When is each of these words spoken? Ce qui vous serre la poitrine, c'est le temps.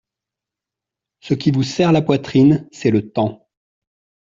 Ce 1.19 1.35
qui 1.35 1.51
vous 1.51 1.61
serre 1.61 1.91
la 1.91 2.01
poitrine, 2.01 2.67
c'est 2.71 2.89
le 2.89 3.11
temps. 3.11 3.47